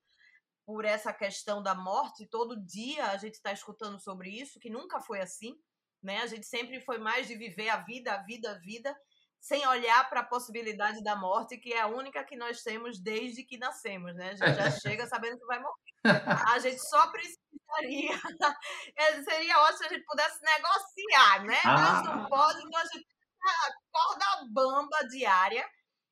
[0.70, 2.28] por essa questão da morte.
[2.28, 5.60] Todo dia a gente está escutando sobre isso, que nunca foi assim.
[6.00, 6.22] Né?
[6.22, 8.96] A gente sempre foi mais de viver a vida, a vida, a vida,
[9.42, 13.44] sem olhar para a possibilidade da morte, que é a única que nós temos desde
[13.44, 14.16] que nascemos.
[14.16, 14.30] Né?
[14.30, 15.74] A gente já chega sabendo que vai morrer.
[16.56, 17.40] A gente só precisaria.
[18.96, 21.60] É, seria ótimo se a gente pudesse negociar, né?
[21.64, 21.78] Ah.
[21.78, 23.08] Mas não pode, então a gente
[23.42, 25.66] a corda bamba diária.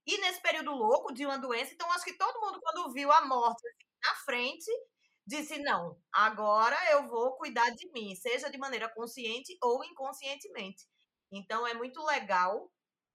[0.05, 3.25] E nesse período louco de uma doença, então acho que todo mundo, quando viu a
[3.25, 3.63] morte
[4.03, 4.69] na frente,
[5.25, 10.85] disse: não, agora eu vou cuidar de mim, seja de maneira consciente ou inconscientemente.
[11.31, 12.71] Então é muito legal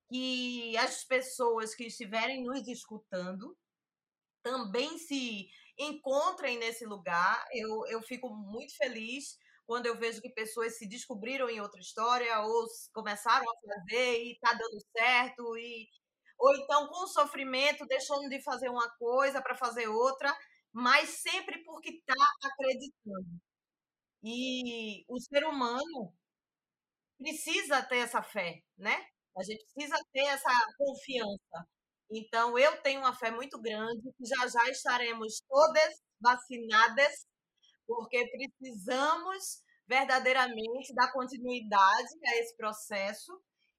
[0.09, 3.57] que as pessoas que estiverem nos escutando
[4.42, 7.45] também se encontrem nesse lugar.
[7.53, 12.40] Eu, eu fico muito feliz quando eu vejo que pessoas se descobriram em outra história
[12.40, 15.88] ou começaram a fazer e está dando certo e
[16.38, 20.37] ou então com sofrimento deixando de fazer uma coisa para fazer outra
[20.73, 23.41] mas sempre porque está acreditando.
[24.25, 26.15] E o ser humano
[27.19, 28.97] precisa ter essa fé, né?
[29.37, 31.67] A gente precisa ter essa confiança.
[32.11, 37.27] Então, eu tenho uma fé muito grande que já já estaremos todas vacinadas,
[37.87, 43.33] porque precisamos verdadeiramente dar continuidade a esse processo.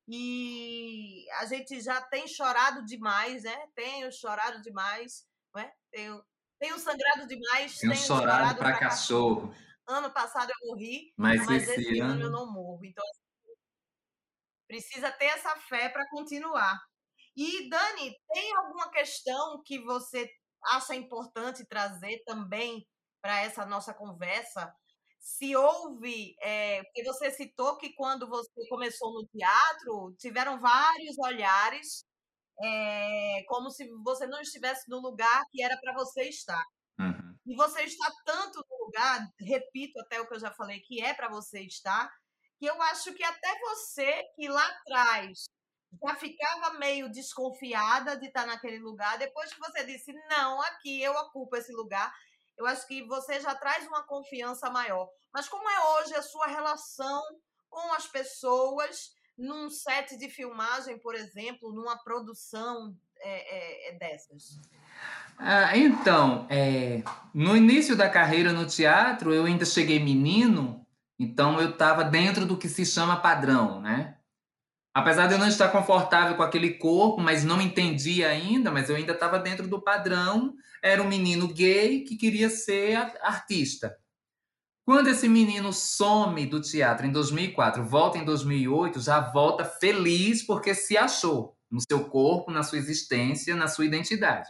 [0.08, 3.68] E a gente já tem chorado demais, né?
[3.76, 5.26] Tenho chorado demais,
[5.56, 5.72] né?
[5.92, 6.22] Tenho
[6.64, 7.78] tenho sangrado demais.
[7.78, 9.50] Tenho, tenho chorado para cachorro.
[9.50, 9.64] cachorro.
[9.86, 12.14] Ano passado eu morri, mas, mas esse, esse ano...
[12.14, 12.86] ano eu não morro.
[12.86, 13.54] Então, assim,
[14.66, 16.80] precisa ter essa fé para continuar.
[17.36, 20.30] E, Dani, tem alguma questão que você
[20.68, 22.88] acha importante trazer também
[23.22, 24.74] para essa nossa conversa?
[25.20, 32.06] Se houve, é, porque você citou que quando você começou no teatro, tiveram vários olhares
[32.62, 36.64] é, como se você não estivesse no lugar que era para você estar.
[37.00, 37.36] Uhum.
[37.46, 41.14] E você está tanto no lugar, repito até o que eu já falei, que é
[41.14, 42.12] para você estar,
[42.60, 45.46] que eu acho que até você que lá atrás
[46.02, 51.14] já ficava meio desconfiada de estar naquele lugar, depois que você disse, não, aqui eu
[51.14, 52.12] ocupo esse lugar,
[52.58, 55.10] eu acho que você já traz uma confiança maior.
[55.34, 57.22] Mas como é hoje a sua relação
[57.70, 64.60] com as pessoas num set de filmagem, por exemplo, numa produção é, é, é dessas?
[65.38, 70.86] Ah, então, é, no início da carreira no teatro, eu ainda cheguei menino,
[71.20, 74.18] então eu estava dentro do que se chama padrão, né?
[74.94, 78.96] Apesar de eu não estar confortável com aquele corpo, mas não entendia ainda, mas eu
[78.96, 80.54] ainda estava dentro do padrão.
[80.84, 83.98] Era um menino gay que queria ser artista.
[84.86, 90.76] Quando esse menino some do teatro em 2004, volta em 2008, já volta feliz porque
[90.76, 94.50] se achou no seu corpo, na sua existência, na sua identidade.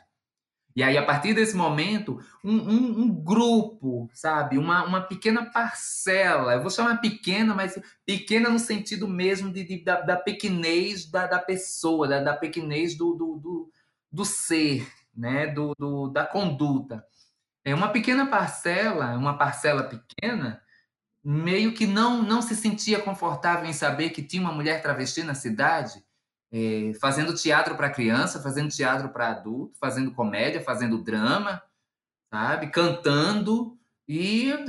[0.76, 4.58] E aí, a partir desse momento, um, um, um grupo, sabe?
[4.58, 9.84] Uma, uma pequena parcela, eu vou chamar pequena, mas pequena no sentido mesmo de, de
[9.84, 13.72] da, da, pequenez da, da pessoa, da, da pequenez do, do, do,
[14.12, 15.46] do ser, né?
[15.46, 17.06] do, do, da conduta
[17.66, 20.62] é uma pequena parcela, uma parcela pequena,
[21.24, 25.34] meio que não, não se sentia confortável em saber que tinha uma mulher travesti na
[25.34, 26.04] cidade,
[26.52, 31.64] é, fazendo teatro para criança, fazendo teatro para adulto, fazendo comédia, fazendo drama,
[32.30, 32.68] sabe?
[32.68, 33.78] Cantando.
[34.08, 34.66] E o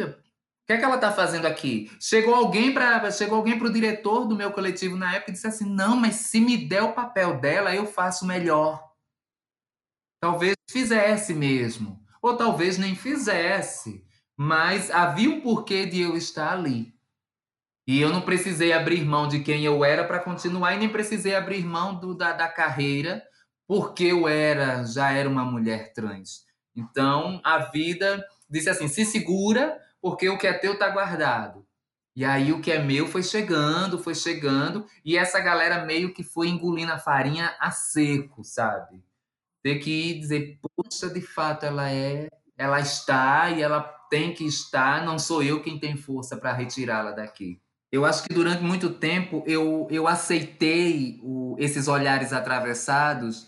[0.66, 1.90] que é que ela está fazendo aqui?
[2.00, 5.48] Chegou alguém para chegou alguém para o diretor do meu coletivo na época e disse
[5.48, 8.92] assim: não, mas se me der o papel dela, eu faço melhor.
[10.22, 14.02] Talvez fizesse mesmo ou talvez nem fizesse,
[14.34, 16.94] mas havia um porquê de eu estar ali.
[17.86, 21.34] E eu não precisei abrir mão de quem eu era para continuar e nem precisei
[21.34, 23.22] abrir mão do, da, da carreira
[23.66, 26.46] porque eu era já era uma mulher trans.
[26.74, 31.66] Então a vida disse assim: se segura porque o que é teu está guardado.
[32.16, 36.22] E aí o que é meu foi chegando, foi chegando, e essa galera meio que
[36.22, 39.04] foi engolindo a farinha a seco, sabe?
[39.64, 45.02] Ter que dizer, poxa, de fato ela é, ela está e ela tem que estar,
[45.02, 47.58] não sou eu quem tem força para retirá-la daqui.
[47.90, 53.46] Eu acho que durante muito tempo eu, eu aceitei o, esses olhares atravessados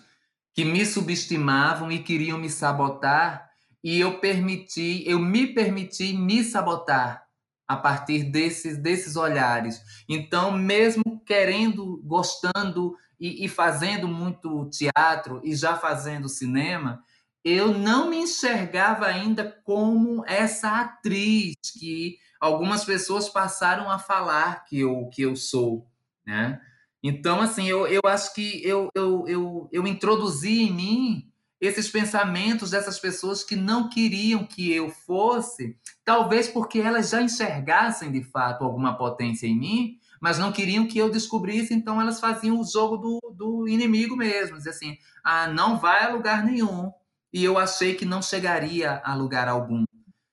[0.54, 3.50] que me subestimavam e queriam me sabotar,
[3.84, 7.26] e eu permiti, eu me permiti me sabotar
[7.68, 9.82] a partir desses, desses olhares.
[10.08, 17.02] Então, mesmo querendo, gostando e, e, fazendo muito teatro e já fazendo cinema,
[17.44, 24.80] eu não me enxergava ainda como essa atriz que algumas pessoas passaram a falar que
[24.80, 25.86] eu, que eu sou,
[26.26, 26.60] né?
[27.02, 32.70] Então, assim, eu, eu acho que eu, eu, eu, eu introduzi em mim esses pensamentos
[32.70, 38.64] dessas pessoas que não queriam que eu fosse, talvez porque elas já enxergassem de fato
[38.64, 42.96] alguma potência em mim, mas não queriam que eu descobrisse, então elas faziam o jogo
[42.96, 46.92] do, do inimigo mesmo, dizer assim, ah, não vai a lugar nenhum,
[47.32, 49.84] e eu achei que não chegaria a lugar algum.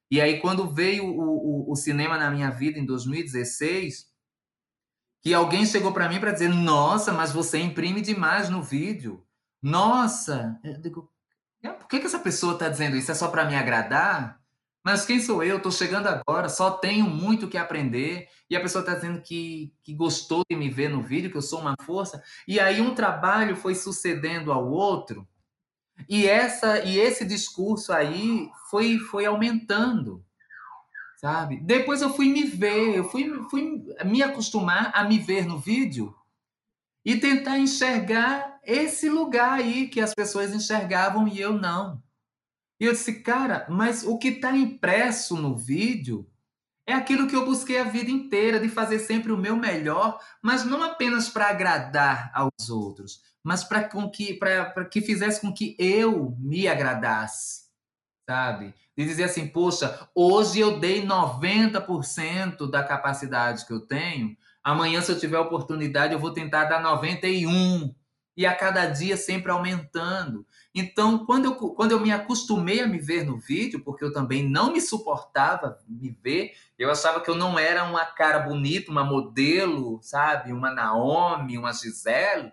[0.10, 4.08] E aí, quando veio o, o, o cinema na minha vida em 2016,
[5.22, 9.26] que alguém chegou para mim para dizer, nossa, mas você imprime demais no vídeo.
[9.62, 11.10] Nossa, eu digo,
[11.72, 13.12] por que, que essa pessoa está dizendo isso?
[13.12, 14.43] É só para me agradar?
[14.84, 15.58] Mas quem sou eu?
[15.58, 18.28] Estou chegando agora, só tenho muito que aprender.
[18.50, 21.42] E a pessoa está dizendo que, que gostou de me ver no vídeo, que eu
[21.42, 22.22] sou uma força.
[22.46, 25.26] E aí um trabalho foi sucedendo ao outro.
[26.10, 30.26] E essa e esse discurso aí foi foi aumentando,
[31.18, 31.62] sabe?
[31.62, 36.14] Depois eu fui me ver, eu fui, fui me acostumar a me ver no vídeo
[37.06, 42.03] e tentar enxergar esse lugar aí que as pessoas enxergavam e eu não.
[42.80, 46.30] E eu disse, cara, mas o que está impresso no vídeo
[46.86, 50.66] é aquilo que eu busquei a vida inteira, de fazer sempre o meu melhor, mas
[50.66, 54.40] não apenas para agradar aos outros, mas para que,
[54.92, 57.68] que fizesse com que eu me agradasse,
[58.30, 58.74] sabe?
[58.98, 65.12] De dizer assim, poxa, hoje eu dei 90% da capacidade que eu tenho, Amanhã, se
[65.12, 67.94] eu tiver oportunidade, eu vou tentar dar 91.
[68.36, 70.48] E a cada dia sempre aumentando.
[70.76, 74.48] Então, quando eu, quando eu me acostumei a me ver no vídeo, porque eu também
[74.48, 79.04] não me suportava me ver, eu achava que eu não era uma cara bonita, uma
[79.04, 80.52] modelo, sabe?
[80.52, 82.52] Uma Naomi, uma Gisele.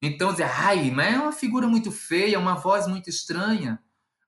[0.00, 3.78] Então, eu dizia, ai, mas é uma figura muito feia, uma voz muito estranha.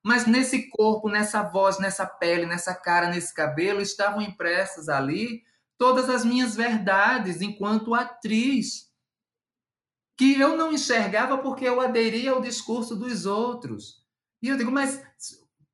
[0.03, 5.43] Mas nesse corpo, nessa voz, nessa pele, nessa cara, nesse cabelo, estavam impressas ali
[5.79, 8.91] todas as minhas verdades enquanto atriz,
[10.17, 14.03] que eu não enxergava porque eu aderia ao discurso dos outros.
[14.43, 15.03] E eu digo, mas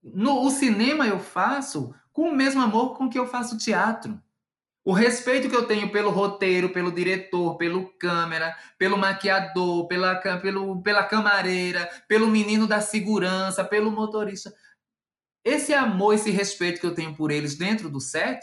[0.03, 4.21] no o cinema eu faço com o mesmo amor com que eu faço teatro.
[4.83, 10.83] O respeito que eu tenho pelo roteiro, pelo diretor, pelo câmera, pelo maquiador, pela, pelo,
[10.83, 14.55] pela camareira, pelo menino da segurança, pelo motorista.
[15.45, 18.41] Esse amor, esse respeito que eu tenho por eles dentro do set,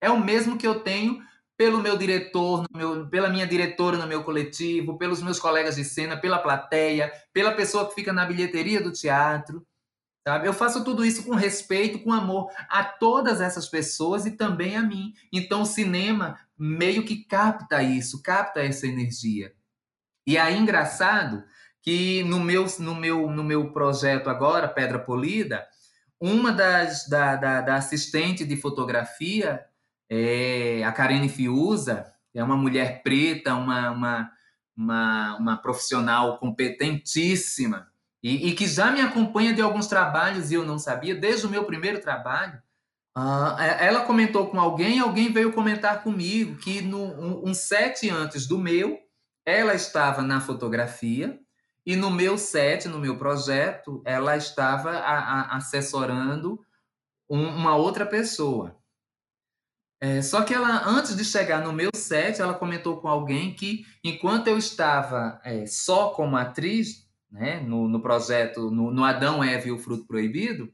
[0.00, 1.22] é o mesmo que eu tenho
[1.56, 6.16] pelo meu diretor, meu, pela minha diretora no meu coletivo, pelos meus colegas de cena,
[6.16, 9.64] pela plateia, pela pessoa que fica na bilheteria do teatro.
[10.26, 10.48] Sabe?
[10.48, 14.82] Eu faço tudo isso com respeito, com amor a todas essas pessoas e também a
[14.82, 15.12] mim.
[15.32, 19.52] Então o cinema meio que capta isso, capta essa energia.
[20.26, 21.44] E aí engraçado
[21.82, 25.66] que no meu no meu no meu projeto agora Pedra Polida,
[26.18, 29.62] uma das da, da, da assistente de fotografia
[30.10, 34.30] é, a Karine Fiuza é uma mulher preta, uma, uma,
[34.76, 37.88] uma, uma profissional competentíssima
[38.22, 41.50] e, e, que já me acompanha de alguns trabalhos e eu não sabia, desde o
[41.50, 42.58] meu primeiro trabalho.
[43.16, 48.46] Uh, ela comentou com alguém, alguém veio comentar comigo que no, um, um set antes
[48.46, 48.98] do meu,
[49.44, 51.38] ela estava na fotografia
[51.86, 56.58] e no meu set, no meu projeto, ela estava a, a, assessorando
[57.28, 58.74] um, uma outra pessoa.
[60.04, 63.86] É, só que ela, antes de chegar no meu set, ela comentou com alguém que,
[64.04, 69.70] enquanto eu estava é, só como atriz, né, no, no projeto, no, no Adão, Eve
[69.70, 70.70] e o Fruto Proibido,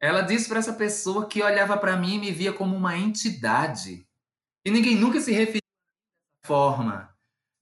[0.00, 4.08] ela disse para essa pessoa que olhava para mim e me via como uma entidade.
[4.64, 7.14] E ninguém nunca se referiu dessa forma,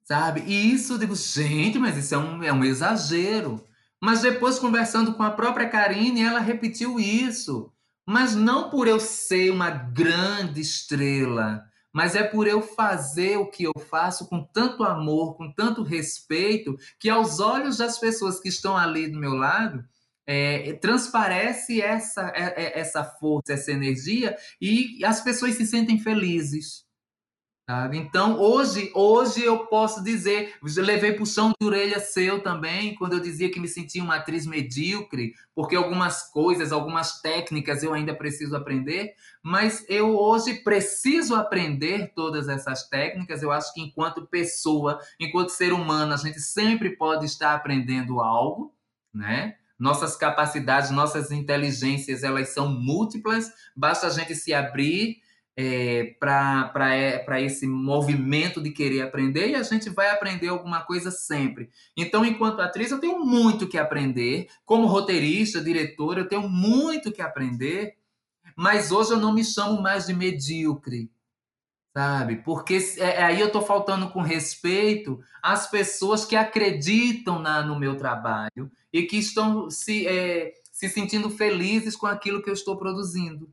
[0.05, 0.43] sabe?
[0.43, 3.61] E isso, eu digo, gente, mas isso é um, é um exagero.
[4.01, 7.73] Mas depois, conversando com a própria Karine, ela repetiu isso.
[8.07, 13.65] Mas não por eu ser uma grande estrela, mas é por eu fazer o que
[13.65, 18.77] eu faço com tanto amor, com tanto respeito, que aos olhos das pessoas que estão
[18.77, 19.85] ali do meu lado,
[20.27, 26.86] é, transparece essa, é, é, essa força, essa energia, e as pessoas se sentem felizes.
[27.93, 33.51] Então, hoje, hoje eu posso dizer, levei puxão de orelha seu também, quando eu dizia
[33.51, 39.15] que me sentia uma atriz medíocre, porque algumas coisas, algumas técnicas eu ainda preciso aprender,
[39.43, 43.43] mas eu hoje preciso aprender todas essas técnicas.
[43.43, 48.73] Eu acho que enquanto pessoa, enquanto ser humano, a gente sempre pode estar aprendendo algo,
[49.13, 49.57] né?
[49.77, 55.26] Nossas capacidades, nossas inteligências, elas são múltiplas, basta a gente se abrir
[55.57, 61.11] é, para é, esse movimento de querer aprender e a gente vai aprender alguma coisa
[61.11, 61.71] sempre.
[61.97, 64.49] Então, enquanto atriz, eu tenho muito que aprender.
[64.67, 67.97] Como roteirista, diretora, eu tenho muito que aprender.
[68.55, 71.11] Mas hoje eu não me chamo mais de medíocre,
[71.95, 72.37] sabe?
[72.37, 77.97] Porque é, aí eu estou faltando com respeito às pessoas que acreditam na, no meu
[77.97, 83.51] trabalho e que estão se, é, se sentindo felizes com aquilo que eu estou produzindo.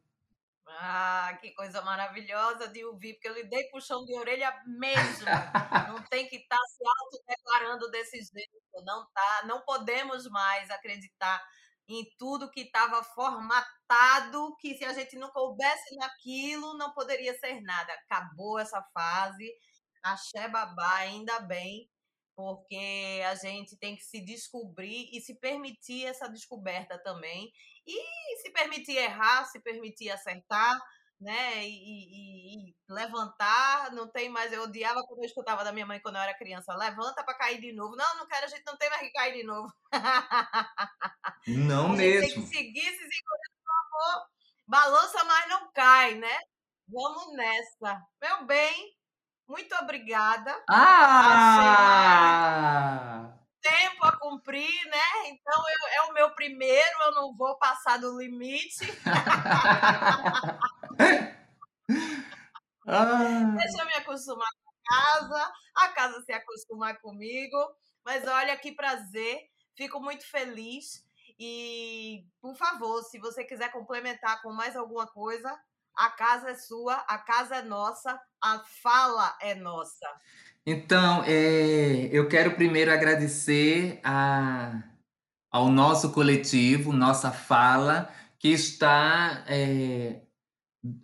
[0.86, 5.26] Ah, que coisa maravilhosa de ouvir, porque eu lhe dei puxão de orelha mesmo.
[5.88, 8.52] Não tem que estar tá se autodeclarando desse jeito.
[8.84, 11.42] Não tá, não podemos mais acreditar
[11.88, 17.62] em tudo que estava formatado, que se a gente não coubesse naquilo, não poderia ser
[17.62, 17.94] nada.
[17.94, 19.50] Acabou essa fase.
[20.04, 21.90] Axé babá, ainda bem,
[22.36, 27.50] porque a gente tem que se descobrir e se permitir essa descoberta também
[27.86, 30.80] e se permitir errar, se permitir acertar,
[31.20, 31.66] né?
[31.66, 34.52] E, e, e, levantar, não tem mais.
[34.52, 37.62] Eu odiava quando eu escutava da minha mãe quando eu era criança: levanta para cair
[37.62, 37.96] de novo.
[37.96, 39.72] Não, não quero, a gente não tem mais que cair de novo.
[41.48, 42.28] Não a mesmo.
[42.28, 44.28] Tem que seguir, se segurar, por favor.
[44.68, 46.38] Balança, mas não cai, né?
[46.88, 48.02] Vamos nessa.
[48.22, 48.94] Meu bem,
[49.48, 50.64] muito obrigada.
[50.70, 50.94] Ah!
[53.64, 55.30] Tempo a cumprir, né?
[55.30, 58.86] Então eu, é o meu primeiro, eu não vou passar do limite.
[62.88, 63.56] ah.
[63.58, 67.58] Deixa eu me acostumar com a casa, a casa se acostumar comigo.
[68.06, 71.06] Mas olha que prazer, fico muito feliz.
[71.40, 75.58] E, por favor, se você quiser complementar com mais alguma coisa,
[75.96, 80.08] a casa é sua, a casa é nossa, a fala é nossa.
[80.66, 84.82] Então, é, eu quero primeiro agradecer a,
[85.52, 88.10] ao nosso coletivo, nossa fala,
[88.40, 90.22] que está é,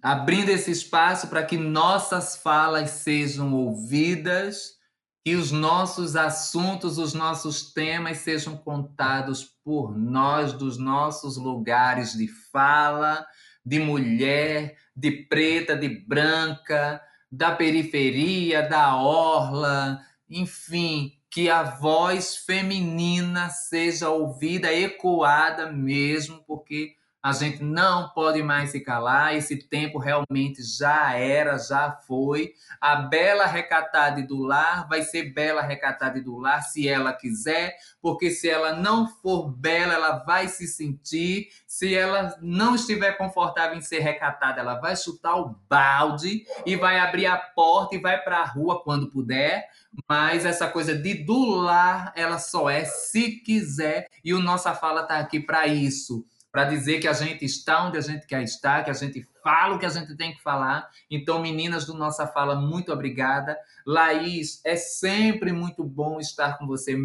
[0.01, 4.78] abrindo esse espaço para que nossas falas sejam ouvidas,
[5.26, 12.30] que os nossos assuntos, os nossos temas sejam contados por nós, dos nossos lugares de
[12.30, 13.28] fala,
[13.66, 17.01] de mulher, de preta, de branca,
[17.32, 27.34] da periferia, da orla, enfim, que a voz feminina seja ouvida, ecoada mesmo, porque a
[27.34, 32.53] gente não pode mais se calar, esse tempo realmente já era, já foi.
[32.80, 38.32] A bela recatada do lar vai ser bela recatada do lar se ela quiser, porque
[38.32, 41.49] se ela não for bela, ela vai se sentir.
[41.67, 46.99] Se ela não estiver confortável em ser recatada, ela vai chutar o balde e vai
[46.99, 49.67] abrir a porta e vai para a rua quando puder.
[50.07, 55.01] Mas essa coisa de do lar, ela só é se quiser, e o nossa fala
[55.01, 58.84] está aqui para isso para dizer que a gente está onde a gente quer estar,
[58.84, 60.89] que a gente fala o que a gente tem que falar.
[61.10, 63.58] Então, meninas do Nossa Fala, muito obrigada.
[63.86, 66.97] Laís, é sempre muito bom estar com você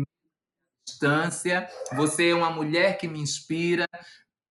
[0.86, 1.68] distância.
[1.96, 3.86] Você é uma mulher que me inspira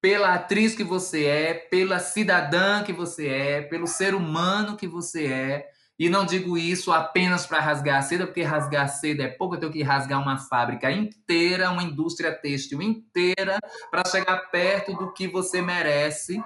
[0.02, 5.28] pela atriz que você é, pela cidadã que você é, pelo ser humano que você
[5.28, 5.73] é.
[6.00, 9.56] E não digo isso apenas para rasgar a seda, porque rasgar a seda é pouco,
[9.56, 13.60] eu tenho que rasgar uma fábrica inteira, uma indústria têxtil inteira,
[13.92, 16.44] para chegar perto do que você merece.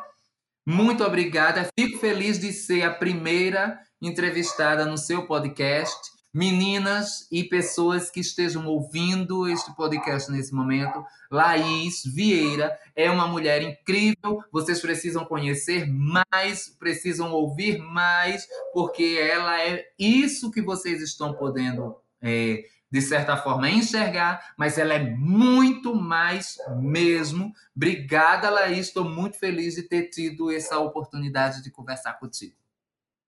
[0.65, 1.69] Muito obrigada.
[1.79, 8.67] Fico feliz de ser a primeira entrevistada no seu podcast meninas e pessoas que estejam
[8.67, 11.03] ouvindo este podcast nesse momento.
[11.31, 14.43] Laís Vieira é uma mulher incrível.
[14.51, 21.97] Vocês precisam conhecer mais, precisam ouvir mais, porque ela é isso que vocês estão podendo.
[22.21, 27.51] É, de certa forma, enxergar, mas ela é muito mais mesmo.
[27.75, 28.87] Obrigada, Laís.
[28.87, 32.55] Estou muito feliz de ter tido essa oportunidade de conversar contigo.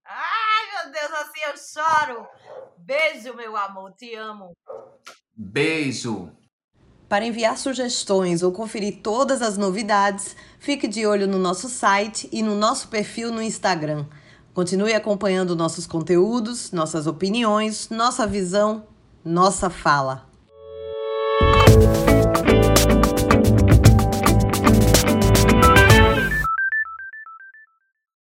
[0.05, 2.27] Ai, meu Deus, assim eu choro.
[2.89, 4.51] Beijo, meu amor, te amo.
[5.37, 6.31] Beijo.
[7.07, 12.41] Para enviar sugestões ou conferir todas as novidades, fique de olho no nosso site e
[12.41, 14.07] no nosso perfil no Instagram.
[14.55, 18.87] Continue acompanhando nossos conteúdos, nossas opiniões, nossa visão,
[19.23, 20.27] nossa fala.